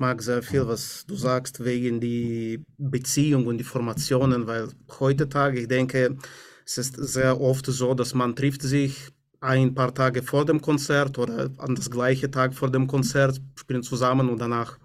Mag 0.00 0.22
sehr 0.22 0.42
viel, 0.42 0.66
was 0.66 1.04
du 1.06 1.14
sagst, 1.14 1.64
wegen 1.64 2.00
die 2.00 2.62
Beziehung 2.78 3.46
und 3.46 3.58
die 3.58 3.64
Formationen, 3.64 4.46
weil 4.46 4.68
heutzutage, 4.98 5.60
ich 5.60 5.68
denke, 5.68 6.16
es 6.64 6.78
ist 6.78 6.96
sehr 6.96 7.40
oft 7.40 7.66
so, 7.66 7.94
dass 7.94 8.14
man 8.14 8.34
trifft 8.34 8.62
sich 8.62 9.10
ein 9.40 9.74
paar 9.74 9.94
Tage 9.94 10.22
vor 10.22 10.44
dem 10.44 10.60
Konzert 10.60 11.18
oder 11.18 11.50
an 11.58 11.74
das 11.74 11.90
gleiche 11.90 12.30
Tag 12.30 12.54
vor 12.54 12.70
dem 12.70 12.86
Konzert, 12.86 13.40
spielen 13.56 13.82
zusammen 13.82 14.28
und 14.28 14.40
danach 14.40 14.78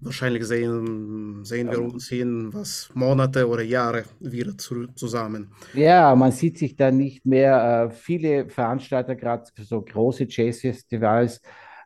wahrscheinlich 0.00 0.44
sehen, 0.44 1.44
sehen 1.44 1.70
wir 1.70 1.80
uns 1.80 2.10
in 2.12 2.52
was 2.54 2.90
Monate 2.94 3.48
oder 3.48 3.62
Jahre 3.62 4.04
wieder 4.20 4.56
zu, 4.56 4.86
zusammen. 4.94 5.50
Ja, 5.74 6.14
man 6.14 6.30
sieht 6.30 6.58
sich 6.58 6.76
dann 6.76 6.96
nicht 6.96 7.26
mehr. 7.26 7.90
Äh, 7.90 7.94
viele 7.94 8.48
Veranstalter, 8.48 9.16
gerade 9.16 9.44
so 9.60 9.82
große 9.82 10.26
Jazzfestivals, 10.28 11.40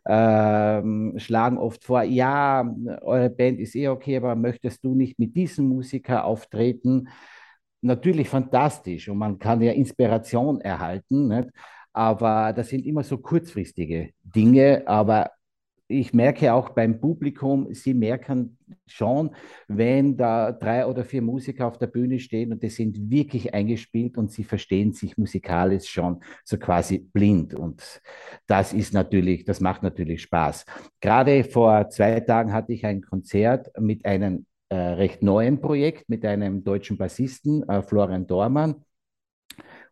ähm, 0.06 1.14
schlagen 1.18 1.58
oft 1.58 1.84
vor, 1.84 2.02
ja, 2.02 2.64
eure 3.02 3.30
Band 3.30 3.60
ist 3.60 3.74
eh 3.76 3.88
okay, 3.88 4.16
aber 4.16 4.34
möchtest 4.36 4.84
du 4.84 4.94
nicht 4.94 5.18
mit 5.18 5.36
diesem 5.36 5.68
Musiker 5.68 6.24
auftreten? 6.24 7.08
Natürlich 7.82 8.28
fantastisch 8.28 9.08
und 9.08 9.18
man 9.18 9.38
kann 9.38 9.60
ja 9.60 9.72
Inspiration 9.72 10.60
erhalten, 10.60 11.28
nicht? 11.28 11.48
aber 11.92 12.52
das 12.52 12.68
sind 12.68 12.86
immer 12.86 13.02
so 13.04 13.18
kurzfristige 13.18 14.10
Dinge, 14.22 14.84
aber 14.86 15.30
ich 15.92 16.14
merke 16.14 16.52
auch 16.52 16.70
beim 16.70 17.00
Publikum, 17.00 17.72
sie 17.72 17.94
merken 17.94 18.56
schon, 18.86 19.30
wenn 19.68 20.16
da 20.16 20.52
drei 20.52 20.86
oder 20.86 21.04
vier 21.04 21.22
Musiker 21.22 21.66
auf 21.66 21.78
der 21.78 21.86
Bühne 21.86 22.18
stehen 22.18 22.52
und 22.52 22.62
die 22.62 22.70
sind 22.70 23.10
wirklich 23.10 23.52
eingespielt 23.54 24.16
und 24.16 24.30
sie 24.30 24.44
verstehen 24.44 24.92
sich 24.92 25.18
musikalisch 25.18 25.88
schon 25.88 26.22
so 26.44 26.58
quasi 26.58 26.98
blind. 26.98 27.54
Und 27.54 28.00
das 28.46 28.72
ist 28.72 28.94
natürlich, 28.94 29.44
das 29.44 29.60
macht 29.60 29.82
natürlich 29.82 30.22
Spaß. 30.22 30.64
Gerade 31.00 31.44
vor 31.44 31.88
zwei 31.90 32.20
Tagen 32.20 32.52
hatte 32.52 32.72
ich 32.72 32.84
ein 32.86 33.02
Konzert 33.02 33.70
mit 33.78 34.04
einem 34.04 34.46
äh, 34.68 34.74
recht 34.74 35.22
neuen 35.22 35.60
Projekt, 35.60 36.08
mit 36.08 36.24
einem 36.24 36.64
deutschen 36.64 36.96
Bassisten, 36.96 37.68
äh, 37.68 37.82
Florian 37.82 38.26
Dormann. 38.26 38.84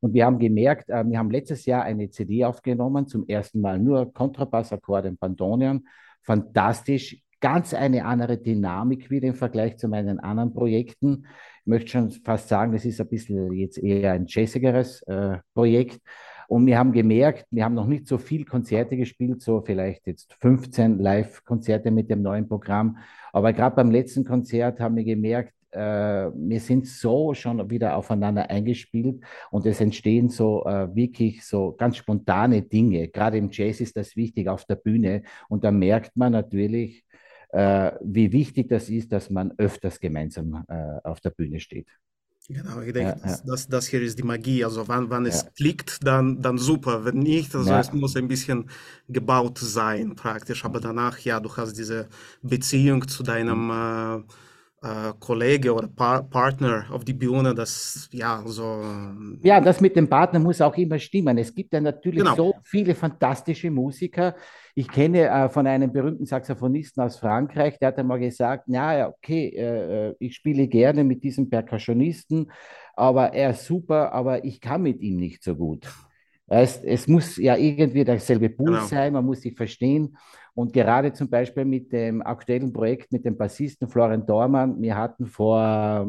Und 0.00 0.14
wir 0.14 0.24
haben 0.24 0.38
gemerkt, 0.38 0.88
äh, 0.90 1.04
wir 1.06 1.18
haben 1.18 1.30
letztes 1.30 1.66
Jahr 1.66 1.82
eine 1.82 2.10
CD 2.10 2.44
aufgenommen, 2.44 3.06
zum 3.06 3.26
ersten 3.28 3.60
Mal 3.60 3.78
nur 3.78 4.12
Kontrabass, 4.12 4.72
und 4.72 5.20
Bandonion. 5.20 5.86
Fantastisch, 6.22 7.22
ganz 7.40 7.72
eine 7.74 8.04
andere 8.04 8.38
Dynamik 8.38 9.10
wieder 9.10 9.28
im 9.28 9.34
Vergleich 9.34 9.78
zu 9.78 9.88
meinen 9.88 10.18
anderen 10.20 10.52
Projekten. 10.52 11.26
Ich 11.60 11.66
möchte 11.66 11.90
schon 11.90 12.10
fast 12.10 12.48
sagen, 12.48 12.72
das 12.72 12.84
ist 12.84 13.00
ein 13.00 13.08
bisschen 13.08 13.52
jetzt 13.52 13.78
eher 13.78 14.12
ein 14.12 14.26
jazzigeres 14.26 15.02
äh, 15.02 15.38
Projekt. 15.54 16.00
Und 16.48 16.66
wir 16.66 16.78
haben 16.78 16.92
gemerkt, 16.92 17.46
wir 17.50 17.64
haben 17.64 17.74
noch 17.74 17.86
nicht 17.86 18.08
so 18.08 18.18
viel 18.18 18.44
Konzerte 18.44 18.96
gespielt, 18.96 19.40
so 19.40 19.60
vielleicht 19.60 20.06
jetzt 20.08 20.34
15 20.40 20.98
Live-Konzerte 20.98 21.92
mit 21.92 22.10
dem 22.10 22.22
neuen 22.22 22.48
Programm. 22.48 22.98
Aber 23.32 23.52
gerade 23.52 23.76
beim 23.76 23.90
letzten 23.90 24.24
Konzert 24.24 24.80
haben 24.80 24.96
wir 24.96 25.04
gemerkt, 25.04 25.54
äh, 25.72 26.30
wir 26.35 26.61
sind 26.61 26.87
so 26.87 27.35
schon 27.35 27.70
wieder 27.70 27.96
aufeinander 27.96 28.50
eingespielt 28.50 29.22
und 29.50 29.66
es 29.66 29.80
entstehen 29.80 30.28
so 30.28 30.64
äh, 30.64 30.94
wirklich 30.94 31.44
so 31.44 31.72
ganz 31.72 31.96
spontane 31.96 32.62
Dinge. 32.62 33.09
Gerade 33.09 33.38
im 33.38 33.50
Jazz 33.50 33.80
ist 33.80 33.96
das 33.96 34.16
wichtig 34.16 34.48
auf 34.48 34.64
der 34.64 34.76
Bühne 34.76 35.22
und 35.48 35.64
da 35.64 35.70
merkt 35.70 36.16
man 36.16 36.33
natürlich, 36.33 37.04
äh, 37.50 37.92
wie 38.02 38.33
wichtig 38.33 38.68
das 38.68 38.88
ist, 38.88 39.12
dass 39.12 39.30
man 39.30 39.52
öfters 39.59 40.00
gemeinsam 40.00 40.64
äh, 40.68 40.98
auf 41.04 41.20
der 41.20 41.30
Bühne 41.30 41.61
steht. 41.61 41.88
Genau, 42.48 42.80
ich 42.80 42.92
denke, 42.92 43.16
ja, 43.16 43.28
das, 43.28 43.44
das, 43.44 43.68
das, 43.68 43.87
hier 43.87 44.02
ist 44.02 44.18
die 44.18 44.24
Magie. 44.24 44.64
Also 44.64 44.88
wann, 44.88 45.09
wann 45.09 45.24
es 45.24 45.42
ja. 45.42 45.50
klickt, 45.50 46.04
dann, 46.04 46.42
dann 46.42 46.59
super. 46.59 47.04
Wenn 47.04 47.18
nicht, 47.18 47.54
also 47.54 47.72
es 47.72 47.92
muss 47.92 48.16
ein 48.16 48.26
bisschen 48.26 48.68
gebaut 49.09 49.59
sein 49.59 50.16
praktisch. 50.16 50.64
Aber 50.64 50.80
danach, 50.80 51.18
ja, 51.20 51.38
du 51.38 51.54
hast 51.56 51.74
diese 51.74 52.09
Beziehung 52.42 53.06
zu 53.06 53.22
deinem 53.22 53.66
mhm. 53.66 54.24
äh, 54.28 54.33
äh, 54.83 55.12
Kollege 55.19 55.75
oder 55.75 55.88
pa 55.88 56.23
Partner 56.23 56.87
auf 56.90 57.05
die 57.05 57.12
Bühne, 57.12 57.55
das 57.55 58.09
ja 58.12 58.43
so. 58.47 58.83
Ja, 59.43 59.61
das 59.61 59.81
mit 59.81 59.97
dem 59.97 60.09
Partner 60.09 60.38
muss 60.38 60.61
auch 60.61 60.77
immer 60.77 60.99
stimmen. 60.99 61.37
Es 61.38 61.55
gibt 61.55 61.73
ja 61.73 61.81
natürlich 61.81 62.21
genau. 62.21 62.35
so 62.35 62.55
viele 62.64 62.95
fantastische 62.95 63.71
Musiker. 63.71 64.35
Ich 64.75 64.88
kenne 64.88 65.29
äh, 65.29 65.49
von 65.49 65.66
einem 65.66 65.93
berühmten 65.93 66.25
Saxophonisten 66.25 67.03
aus 67.03 67.19
Frankreich, 67.19 67.79
der 67.79 67.88
hat 67.88 67.99
einmal 67.99 68.21
gesagt: 68.21 68.64
Ja, 68.69 68.97
ja, 68.97 69.09
okay, 69.09 69.49
äh, 69.49 70.09
äh, 70.09 70.14
ich 70.19 70.35
spiele 70.35 70.66
gerne 70.66 71.05
mit 71.05 71.23
diesem 71.23 71.51
Percussionisten, 71.51 72.51
aber 72.95 73.35
er 73.35 73.51
ist 73.51 73.66
super, 73.66 74.12
aber 74.12 74.45
ich 74.45 74.61
kann 74.61 74.83
mit 74.83 75.01
ihm 75.01 75.16
nicht 75.16 75.43
so 75.43 75.55
gut. 75.57 75.87
Es, 76.47 76.83
es 76.83 77.07
muss 77.07 77.37
ja 77.37 77.57
irgendwie 77.57 78.05
derselbe 78.05 78.51
Pool 78.51 78.73
genau. 78.73 78.85
sein, 78.87 79.12
man 79.12 79.25
muss 79.25 79.43
sich 79.43 79.55
verstehen. 79.55 80.16
Und 80.54 80.72
gerade 80.72 81.12
zum 81.12 81.28
Beispiel 81.28 81.64
mit 81.64 81.92
dem 81.92 82.22
aktuellen 82.22 82.72
Projekt 82.72 83.12
mit 83.12 83.24
dem 83.24 83.36
Bassisten 83.36 83.88
Florian 83.88 84.26
Dormann, 84.26 84.80
wir 84.80 84.96
hatten 84.96 85.26
vor 85.26 86.06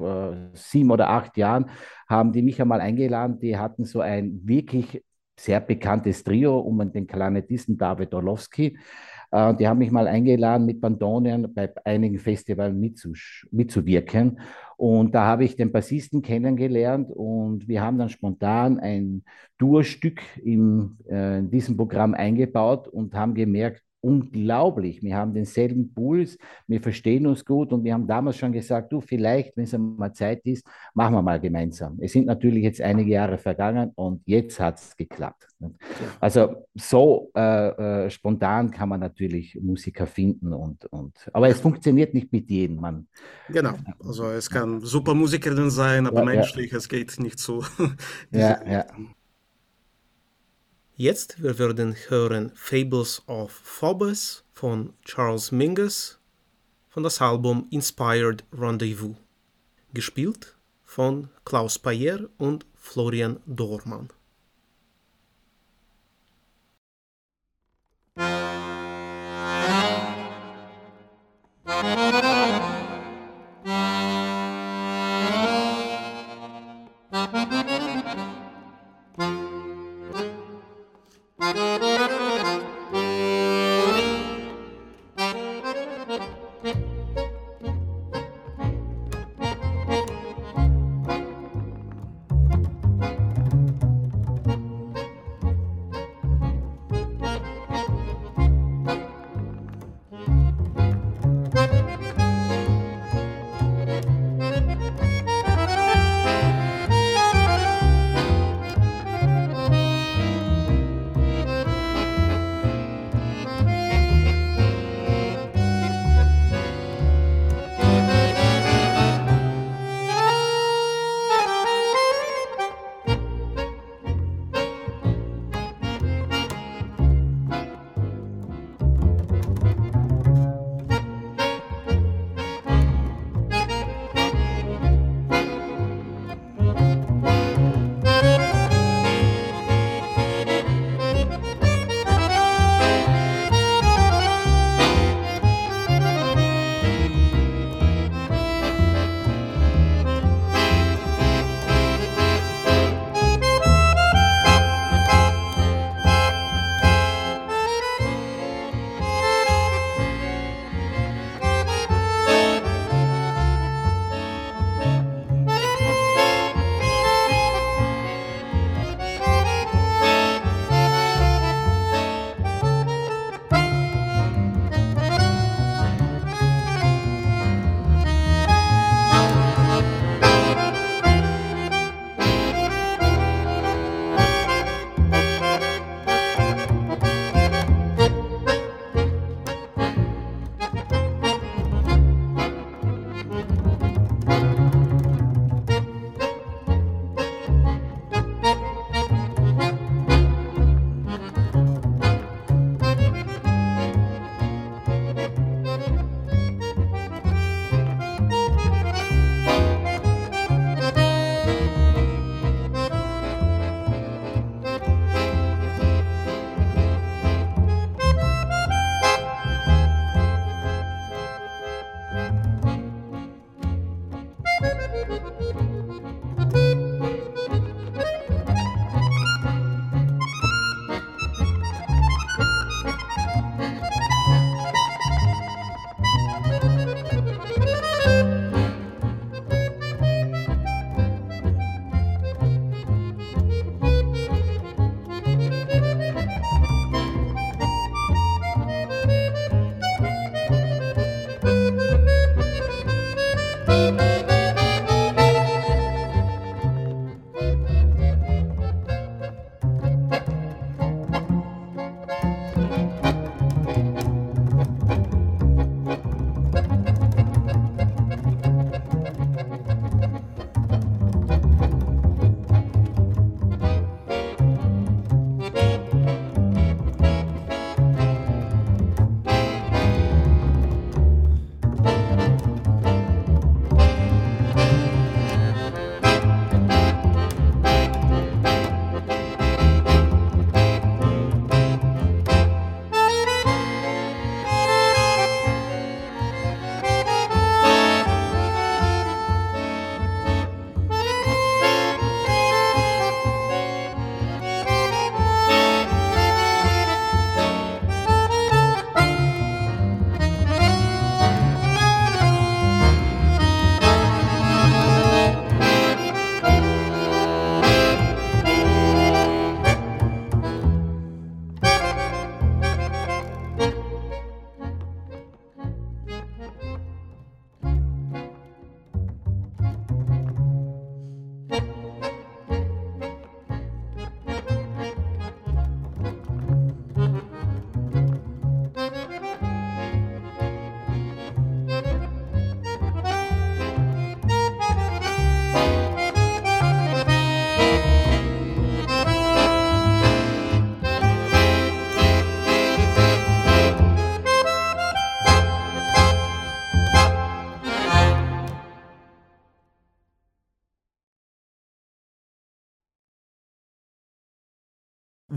äh, 0.00 0.32
sieben 0.52 0.90
oder 0.90 1.08
acht 1.08 1.36
Jahren, 1.36 1.66
haben 2.08 2.32
die 2.32 2.42
mich 2.42 2.60
einmal 2.60 2.80
eingeladen, 2.80 3.38
die 3.38 3.56
hatten 3.56 3.84
so 3.84 4.00
ein 4.00 4.40
wirklich 4.44 5.02
sehr 5.38 5.60
bekanntes 5.60 6.24
Trio 6.24 6.58
um 6.58 6.90
den 6.92 7.06
Klarinettisten 7.06 7.76
David 7.76 8.14
Orlowski. 8.14 8.78
Äh, 9.30 9.54
die 9.54 9.68
haben 9.68 9.78
mich 9.78 9.90
mal 9.90 10.08
eingeladen, 10.08 10.66
mit 10.66 10.80
Bandonien 10.80 11.52
bei 11.52 11.72
einigen 11.84 12.18
Festivals 12.18 12.74
mitzuwirken. 13.50 14.40
Und 14.76 15.14
da 15.14 15.24
habe 15.24 15.44
ich 15.44 15.56
den 15.56 15.72
Bassisten 15.72 16.20
kennengelernt 16.20 17.10
und 17.10 17.66
wir 17.66 17.80
haben 17.82 17.98
dann 17.98 18.10
spontan 18.10 18.78
ein 18.78 19.24
Durstück 19.56 20.20
in, 20.44 20.98
äh, 21.08 21.38
in 21.38 21.50
diesem 21.50 21.76
Programm 21.78 22.12
eingebaut 22.12 22.86
und 22.86 23.14
haben 23.14 23.34
gemerkt, 23.34 23.82
unglaublich. 24.06 25.02
Wir 25.02 25.16
haben 25.16 25.34
denselben 25.34 25.92
Puls, 25.92 26.38
wir 26.68 26.80
verstehen 26.80 27.26
uns 27.26 27.44
gut 27.44 27.72
und 27.72 27.82
wir 27.82 27.92
haben 27.92 28.06
damals 28.06 28.36
schon 28.36 28.52
gesagt, 28.52 28.92
du, 28.92 29.00
vielleicht, 29.00 29.56
wenn 29.56 29.64
es 29.64 29.74
einmal 29.74 30.12
Zeit 30.12 30.46
ist, 30.46 30.64
machen 30.94 31.14
wir 31.14 31.22
mal 31.22 31.40
gemeinsam. 31.40 31.98
Es 32.00 32.12
sind 32.12 32.26
natürlich 32.26 32.62
jetzt 32.62 32.80
einige 32.80 33.10
Jahre 33.10 33.36
vergangen 33.36 33.90
und 33.96 34.22
jetzt 34.26 34.60
hat 34.60 34.78
es 34.78 34.96
geklappt. 34.96 35.48
Also 36.20 36.66
so 36.74 37.32
äh, 37.34 38.04
äh, 38.04 38.10
spontan 38.10 38.70
kann 38.70 38.90
man 38.90 39.00
natürlich 39.00 39.58
Musiker 39.60 40.06
finden 40.06 40.52
und, 40.52 40.84
und 40.86 41.28
aber 41.32 41.48
es 41.48 41.60
funktioniert 41.60 42.14
nicht 42.14 42.32
mit 42.32 42.48
jedem. 42.48 42.76
Man, 42.76 43.08
genau, 43.48 43.72
also 43.98 44.26
es 44.26 44.48
kann 44.48 44.80
super 44.82 45.14
Musikerin 45.14 45.70
sein, 45.70 46.06
aber 46.06 46.20
ja, 46.20 46.24
menschlich, 46.26 46.70
ja. 46.70 46.78
es 46.78 46.88
geht 46.88 47.18
nicht 47.18 47.40
so. 47.40 47.64
ja, 48.30 48.60
ja. 48.70 48.86
Jetzt, 50.98 51.42
wir 51.42 51.58
werden 51.58 51.94
hören 52.08 52.52
Fables 52.54 53.22
of 53.26 53.52
Phobos 53.52 54.44
von 54.54 54.94
Charles 55.04 55.52
Mingus 55.52 56.18
von 56.88 57.02
das 57.02 57.20
Album 57.20 57.66
Inspired 57.68 58.42
Rendezvous, 58.50 59.14
gespielt 59.92 60.56
von 60.86 61.28
Klaus 61.44 61.78
Payer 61.78 62.20
und 62.38 62.64
Florian 62.76 63.40
Dormann. 63.44 64.08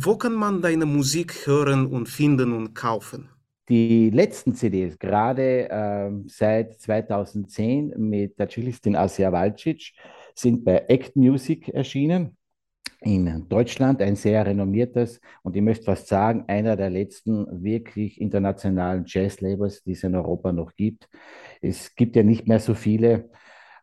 Wo 0.02 0.16
kann 0.16 0.34
man 0.34 0.62
deine 0.62 0.86
Musik 0.86 1.46
hören 1.46 1.86
und 1.86 2.08
finden 2.08 2.54
und 2.54 2.74
kaufen? 2.74 3.28
Die 3.68 4.10
letzten 4.10 4.56
CDs, 4.56 4.98
gerade 4.98 5.68
ähm, 5.70 6.24
seit 6.30 6.80
2010 6.80 7.96
mit 7.98 8.40
der 8.40 8.48
Cellistin 8.48 8.96
Asia 8.96 9.30
Valcic, 9.30 9.92
sind 10.34 10.64
bei 10.64 10.86
Act 10.88 11.18
Music 11.18 11.68
erschienen 11.68 12.38
in 13.02 13.50
Deutschland, 13.50 14.02
ein 14.02 14.16
sehr 14.16 14.46
renommiertes 14.46 15.20
und 15.44 15.58
ich 15.58 15.62
möchte 15.62 15.84
fast 15.84 16.08
sagen, 16.08 16.46
einer 16.48 16.78
der 16.78 16.90
letzten 16.90 17.62
wirklich 17.62 18.22
internationalen 18.22 19.04
Jazz-Labels, 19.06 19.84
die 19.84 19.92
es 19.92 20.04
in 20.04 20.16
Europa 20.16 20.54
noch 20.54 20.76
gibt. 20.78 21.10
Es 21.62 21.94
gibt 21.94 22.16
ja 22.16 22.24
nicht 22.24 22.48
mehr 22.48 22.62
so 22.62 22.74
viele. 22.74 23.30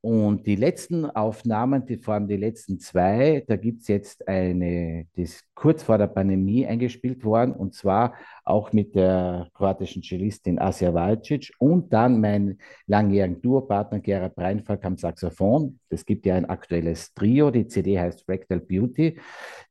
Und 0.07 0.47
die 0.47 0.55
letzten 0.55 1.05
Aufnahmen, 1.05 1.85
die, 1.85 1.97
vor 1.97 2.14
allem 2.14 2.29
die 2.29 2.37
letzten 2.37 2.79
zwei, 2.79 3.42
da 3.49 3.57
gibt 3.57 3.83
es 3.83 3.88
jetzt 3.88 4.29
eine, 4.29 5.05
die 5.16 5.23
ist 5.23 5.42
kurz 5.57 5.83
vor 5.83 5.99
der 5.99 6.07
Pandemie 6.07 6.64
eingespielt 6.64 7.25
worden, 7.25 7.53
und 7.53 7.75
zwar 7.75 8.14
auch 8.45 8.73
mit 8.73 8.95
der 8.95 9.49
kroatischen 9.53 10.05
Cellistin 10.05 10.61
Asia 10.61 10.95
Valcic 10.95 11.53
und 11.59 11.92
dann 11.92 12.21
mein 12.21 12.59
langjährigen 12.87 13.42
Duopartner 13.42 13.99
Gerhard 13.99 14.37
Breinfalk 14.37 14.85
am 14.85 14.97
Saxophon. 14.97 15.81
Es 15.88 16.07
gibt 16.07 16.25
ja 16.25 16.37
ein 16.37 16.45
aktuelles 16.45 17.12
Trio, 17.12 17.51
die 17.51 17.66
CD 17.66 17.99
heißt 17.99 18.27
Fractal 18.27 18.61
Beauty. 18.61 19.19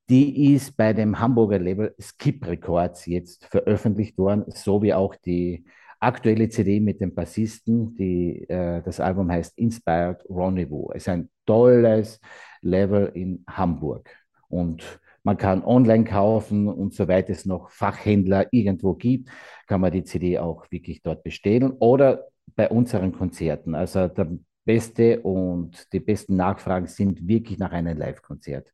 Die 0.10 0.54
ist 0.54 0.76
bei 0.76 0.92
dem 0.92 1.18
Hamburger 1.18 1.60
Label 1.60 1.96
Skip 1.98 2.46
Records 2.46 3.06
jetzt 3.06 3.46
veröffentlicht 3.46 4.18
worden, 4.18 4.44
so 4.50 4.82
wie 4.82 4.94
auch 4.94 5.16
die 5.16 5.64
aktuelle 6.00 6.50
CD 6.50 6.80
mit 6.80 7.02
dem 7.02 7.14
Bassisten. 7.14 7.96
Die, 7.96 8.48
äh, 8.50 8.82
das 8.84 9.00
Album 9.00 9.32
heißt 9.32 9.58
Inspired 9.58 10.24
Rendezvous. 10.30 10.92
Es 10.94 11.04
ist 11.04 11.10
ein 11.10 11.30
tolles 11.46 12.20
Level 12.62 13.12
in 13.14 13.44
Hamburg. 13.48 14.10
Und 14.50 15.00
man 15.24 15.38
kann 15.38 15.64
online 15.64 16.04
kaufen 16.04 16.68
und 16.68 16.94
soweit 16.94 17.30
es 17.30 17.46
noch 17.46 17.72
Fachhändler 17.72 18.48
irgendwo 18.52 18.94
gibt, 18.94 19.30
kann 19.68 19.82
man 19.82 19.92
die 19.92 20.04
CD 20.04 20.38
auch 20.38 20.70
wirklich 20.70 21.02
dort 21.02 21.24
bestellen 21.24 21.72
oder 21.80 22.28
bei 22.56 22.70
unseren 22.70 23.12
Konzerten. 23.12 23.74
Also 23.74 24.08
der 24.08 24.30
beste 24.66 25.22
und 25.22 25.92
die 25.94 26.00
besten 26.00 26.36
Nachfragen 26.36 26.88
sind 26.88 27.28
wirklich 27.28 27.58
nach 27.58 27.72
einem 27.72 27.98
Live-Konzert. 27.98 28.72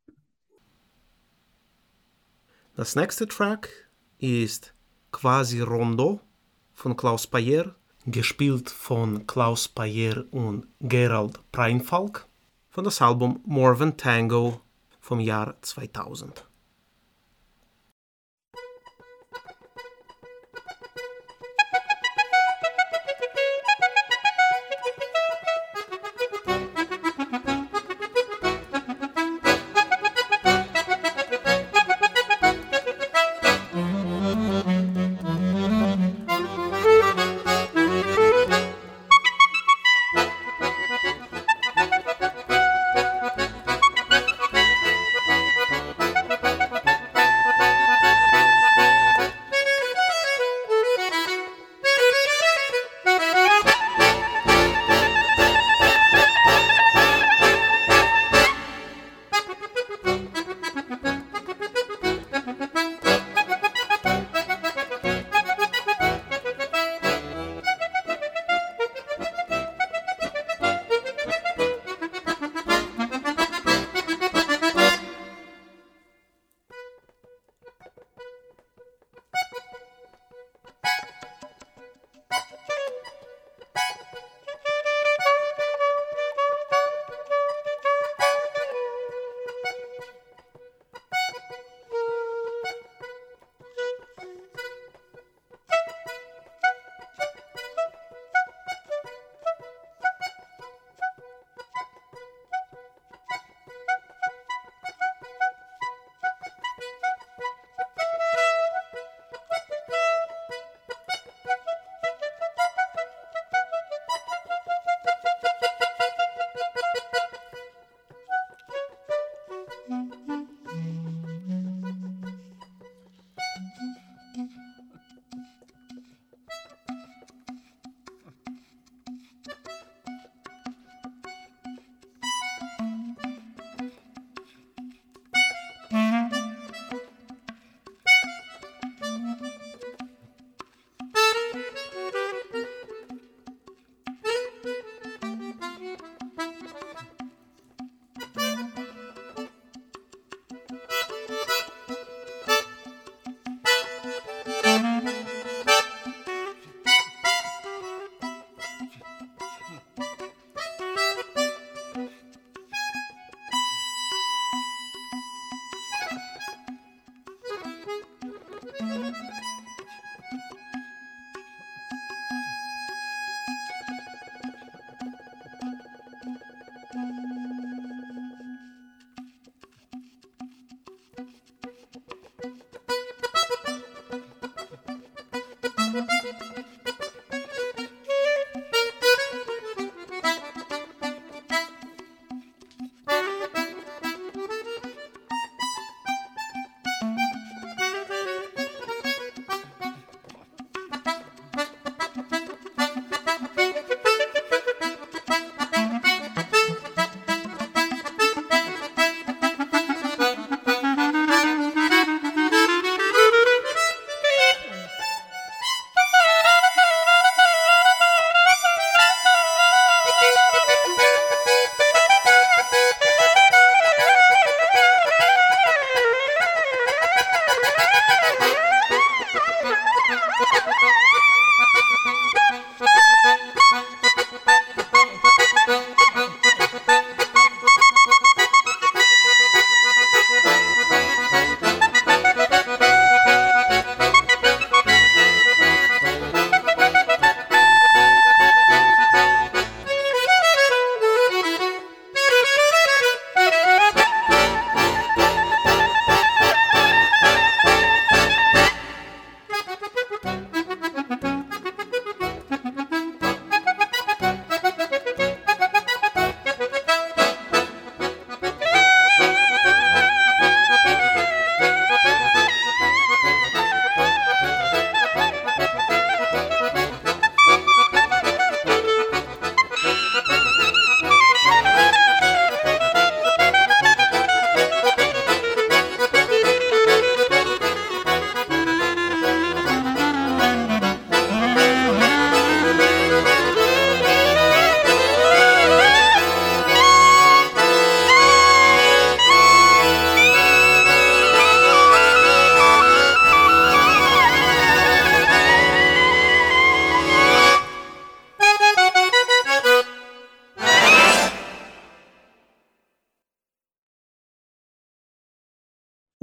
Das 2.75 2.95
nächste 2.95 3.27
Track 3.27 3.69
ist 4.17 4.73
Quasi 5.12 5.60
Rondo 5.60 6.21
von 6.81 6.97
Klaus 6.97 7.27
Payer, 7.27 7.75
gespielt 8.07 8.71
von 8.71 9.27
Klaus 9.27 9.67
Payer 9.67 10.25
und 10.31 10.65
Gerald 10.79 11.39
Preinfalk, 11.51 12.25
von 12.71 12.83
das 12.83 13.03
Album 13.03 13.39
More 13.45 13.77
Than 13.77 13.97
Tango 13.97 14.61
vom 14.99 15.19
Jahr 15.19 15.61
2000. 15.61 16.50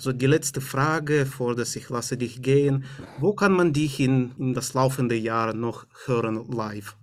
So 0.09 0.15
die 0.15 0.25
letzte 0.25 0.63
Frage, 0.63 1.27
vor 1.27 1.55
dass 1.55 1.77
ich 1.77 1.91
lasse 1.91 2.17
dich 2.17 2.41
gehen. 2.41 2.85
Wo 3.19 3.35
kann 3.35 3.53
man 3.53 3.75
dich 3.75 4.01
in, 4.01 4.33
in 4.39 4.55
das 4.55 4.73
laufende 4.73 5.15
Jahr 5.15 5.53
noch 5.53 5.85
hören 6.07 6.47
live? 6.51 6.97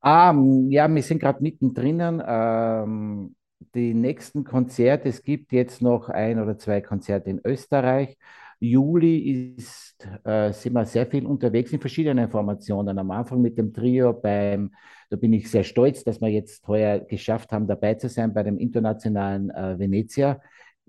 Ah, 0.00 0.32
ja, 0.68 0.86
wir 0.88 1.02
sind 1.02 1.18
gerade 1.18 1.42
mittendrin. 1.42 2.22
Ähm, 2.24 3.34
die 3.74 3.94
nächsten 3.94 4.44
Konzerte, 4.44 5.08
es 5.08 5.24
gibt 5.24 5.50
jetzt 5.50 5.82
noch 5.82 6.08
ein 6.08 6.38
oder 6.38 6.56
zwei 6.56 6.80
Konzerte 6.80 7.30
in 7.30 7.40
Österreich. 7.44 8.16
Juli 8.60 9.56
ist, 9.56 10.06
äh, 10.22 10.52
sind 10.52 10.74
wir 10.74 10.86
sehr 10.86 11.08
viel 11.08 11.26
unterwegs 11.26 11.72
in 11.72 11.80
verschiedenen 11.80 12.30
Formationen. 12.30 12.96
Am 12.96 13.10
Anfang 13.10 13.42
mit 13.42 13.58
dem 13.58 13.72
Trio 13.72 14.12
beim, 14.12 14.70
da 15.10 15.16
bin 15.16 15.32
ich 15.32 15.50
sehr 15.50 15.64
stolz, 15.64 16.04
dass 16.04 16.20
wir 16.20 16.28
jetzt 16.28 16.68
heuer 16.68 17.00
geschafft 17.00 17.50
haben, 17.50 17.66
dabei 17.66 17.94
zu 17.94 18.08
sein 18.08 18.32
bei 18.32 18.44
dem 18.44 18.56
internationalen 18.56 19.50
äh, 19.50 19.76
Venezia 19.80 20.40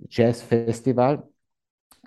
Jazz 0.10 0.44
Festival 0.44 1.24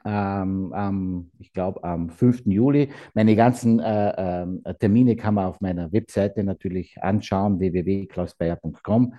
ähm, 0.06 0.72
ähm, 0.76 1.30
ich 1.40 1.52
glaube, 1.52 1.82
am 1.82 2.10
5. 2.10 2.42
Juli. 2.46 2.90
Meine 3.14 3.34
ganzen 3.34 3.80
äh, 3.80 4.42
äh, 4.42 4.74
Termine 4.78 5.16
kann 5.16 5.34
man 5.34 5.46
auf 5.46 5.60
meiner 5.60 5.92
Webseite 5.92 6.44
natürlich 6.44 6.96
anschauen, 7.02 7.58
www.klausbayer.com. 7.58 9.14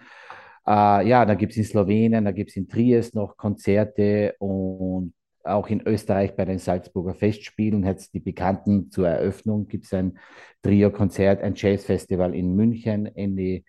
Äh, 0.66 1.08
ja, 1.08 1.26
da 1.26 1.36
gibt 1.36 1.52
es 1.52 1.58
in 1.58 1.66
Slowenien, 1.66 2.24
da 2.24 2.32
gibt 2.32 2.52
es 2.52 2.56
in 2.56 2.70
Triest 2.70 3.16
noch 3.16 3.36
Konzerte 3.36 4.36
und 4.40 5.14
auch 5.44 5.68
in 5.68 5.86
Österreich 5.86 6.36
bei 6.36 6.46
den 6.46 6.60
Salzburger 6.60 7.14
Festspielen 7.16 7.86
hat 7.86 7.98
es 7.98 8.12
die 8.12 8.20
Bekannten 8.20 8.90
zur 8.90 9.08
Eröffnung, 9.08 9.68
gibt 9.68 9.86
es 9.86 9.94
ein 9.94 10.18
Trio-Konzert, 10.62 11.42
ein 11.42 11.54
Jazzfestival 11.56 12.34
in 12.36 12.56
München 12.56 13.06
Ende 13.06 13.64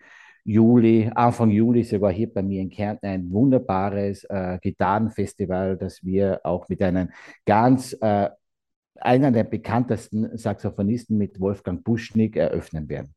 Juli, 0.49 1.11
Anfang 1.13 1.51
Juli 1.51 1.83
sogar 1.83 2.11
hier 2.11 2.33
bei 2.33 2.41
mir 2.41 2.59
in 2.59 2.71
Kärnten 2.71 3.05
ein 3.05 3.31
wunderbares 3.31 4.23
äh, 4.23 4.57
Gitarrenfestival, 4.59 5.77
das 5.77 6.03
wir 6.03 6.41
auch 6.43 6.67
mit 6.69 6.81
einem 6.81 7.09
ganz, 7.45 7.95
äh, 8.01 8.29
einer 8.95 9.31
der 9.31 9.43
bekanntesten 9.43 10.35
Saxophonisten 10.35 11.19
mit 11.19 11.39
Wolfgang 11.39 11.83
Buschnick 11.83 12.35
eröffnen 12.35 12.89
werden. 12.89 13.13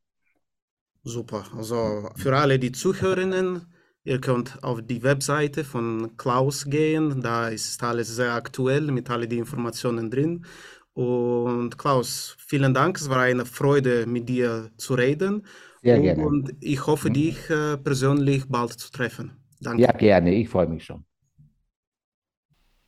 Super. 1.05 1.45
Also 1.57 2.11
für 2.17 2.37
alle 2.37 2.59
die 2.59 2.71
Zuhörerinnen, 2.71 3.63
ihr 4.05 4.21
könnt 4.21 4.63
auf 4.63 4.83
die 4.83 5.03
Webseite 5.03 5.65
von 5.65 6.19
Klaus 6.19 6.67
gehen. 6.67 7.23
Da 7.23 7.49
ist 7.49 7.83
alles 7.83 8.15
sehr 8.15 8.35
aktuell 8.35 8.93
mit 8.93 9.09
all 9.09 9.27
den 9.27 9.39
Informationen 9.39 10.11
drin. 10.11 10.45
Und 10.93 11.79
Klaus, 11.79 12.37
vielen 12.39 12.75
Dank. 12.75 12.99
Es 12.99 13.09
war 13.09 13.21
eine 13.21 13.47
Freude, 13.47 14.07
mit 14.07 14.29
dir 14.29 14.71
zu 14.77 14.93
reden. 14.93 15.47
Sehr 15.83 16.01
gerne. 16.01 16.25
Und 16.27 16.55
ich 16.61 16.87
hoffe, 16.87 17.09
mhm. 17.09 17.15
dich 17.15 17.51
äh, 17.51 17.77
persönlich 17.77 18.47
bald 18.49 18.73
zu 18.73 18.91
treffen. 18.91 19.33
Danke. 19.61 19.83
Ja, 19.83 19.93
gerne. 19.93 20.35
Ich 20.35 20.49
freue 20.49 20.69
mich 20.69 20.85
schon. 20.85 21.05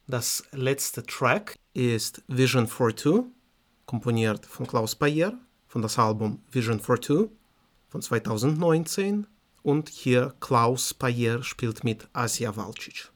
Das 0.06 0.44
letzte 0.52 1.02
Track 1.02 1.56
ist 1.72 2.22
Vision 2.28 2.66
for 2.66 2.94
Two, 2.94 3.26
komponiert 3.86 4.44
von 4.44 4.66
Klaus 4.66 4.94
Bayer 4.94 5.38
von 5.66 5.82
das 5.82 5.98
Album 5.98 6.40
Vision 6.52 6.78
for 6.78 7.00
Two 7.00 7.30
von 7.88 8.02
2019. 8.02 9.26
Und 9.62 9.88
hier 9.88 10.34
Klaus 10.40 10.92
Bayer 10.92 11.42
spielt 11.42 11.84
mit 11.84 12.06
Asia 12.12 12.54
Valcic. 12.54 13.13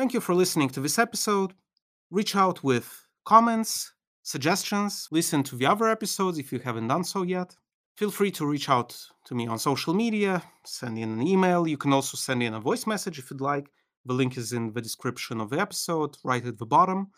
Thank 0.00 0.14
you 0.14 0.20
for 0.22 0.34
listening 0.34 0.70
to 0.70 0.80
this 0.80 0.98
episode. 0.98 1.52
Reach 2.10 2.34
out 2.34 2.64
with 2.64 3.06
comments, 3.26 3.92
suggestions, 4.22 5.06
listen 5.10 5.42
to 5.42 5.56
the 5.56 5.66
other 5.66 5.90
episodes 5.90 6.38
if 6.38 6.50
you 6.52 6.58
haven't 6.58 6.88
done 6.88 7.04
so 7.04 7.20
yet. 7.20 7.54
Feel 7.98 8.10
free 8.10 8.30
to 8.30 8.46
reach 8.46 8.70
out 8.70 8.98
to 9.26 9.34
me 9.34 9.46
on 9.46 9.58
social 9.58 9.92
media, 9.92 10.42
send 10.64 10.96
in 10.96 11.10
an 11.10 11.26
email. 11.26 11.68
You 11.68 11.76
can 11.76 11.92
also 11.92 12.16
send 12.16 12.42
in 12.42 12.54
a 12.54 12.60
voice 12.60 12.86
message 12.86 13.18
if 13.18 13.30
you'd 13.30 13.42
like. 13.42 13.70
The 14.06 14.14
link 14.14 14.38
is 14.38 14.54
in 14.54 14.72
the 14.72 14.80
description 14.80 15.38
of 15.38 15.50
the 15.50 15.60
episode, 15.60 16.16
right 16.24 16.46
at 16.46 16.56
the 16.56 16.64
bottom. 16.64 17.10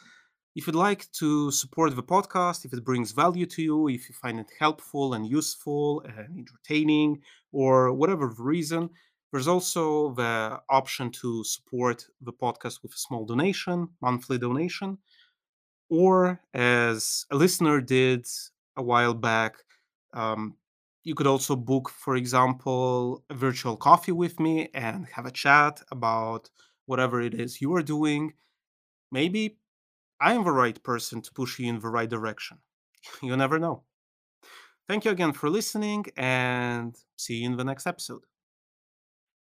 If 0.57 0.67
you'd 0.67 0.75
like 0.75 1.07
to 1.13 1.53
support 1.53 1.95
the 1.95 2.03
podcast, 2.03 2.65
if 2.65 2.73
it 2.73 2.85
brings 2.85 3.13
value 3.13 3.47
to 3.47 3.63
you, 3.63 3.89
if 3.91 4.09
you 4.09 4.15
find 4.21 4.41
it 4.41 4.51
helpful 4.59 5.15
and 5.15 5.25
useful 5.25 6.01
and 6.01 6.37
entertaining, 6.37 7.23
or 7.53 7.93
whatever 7.93 8.27
the 8.37 8.43
reason, 8.43 8.91
there's 9.33 9.49
also 9.49 10.15
the 10.15 10.61
option 10.71 11.11
to 11.13 11.45
support 11.45 12.07
the 12.21 12.33
podcast 12.33 12.83
with 12.83 12.95
a 12.95 12.99
small 12.99 13.25
donation, 13.27 13.89
monthly 14.03 14.39
donation, 14.39 14.99
or 15.89 16.41
as 16.55 17.27
a 17.31 17.37
listener 17.37 17.81
did 17.81 18.27
a 18.77 18.83
while 18.83 19.15
back, 19.15 19.57
um, 20.15 20.57
you 21.05 21.15
could 21.15 21.27
also 21.27 21.57
book, 21.57 21.89
for 21.91 22.17
example, 22.17 23.25
a 23.31 23.35
virtual 23.35 23.77
coffee 23.77 24.13
with 24.13 24.39
me 24.41 24.69
and 24.75 25.07
have 25.09 25.27
a 25.27 25.31
chat 25.31 25.83
about 25.91 26.51
whatever 26.87 27.21
it 27.21 27.35
is 27.35 27.61
you 27.61 27.75
are 27.75 27.83
doing. 27.83 28.33
Maybe 29.13 29.59
I 30.21 30.35
am 30.35 30.45
the 30.45 30.53
right 30.53 30.83
person 30.83 31.23
to 31.23 31.33
push 31.33 31.59
you 31.59 31.69
in 31.69 31.81
the 31.81 31.89
right 31.89 32.11
direction. 32.11 32.59
You 33.23 33.37
never 33.37 33.59
know. 33.59 33.85
Thank 34.89 35.05
you 35.05 35.11
again 35.11 35.33
for 35.33 35.49
listening 35.49 36.07
and 36.17 36.97
see 37.17 37.37
you 37.37 37.47
in 37.51 37.57
the 37.57 37.65
next 37.65 37.87
episode. 37.87 38.23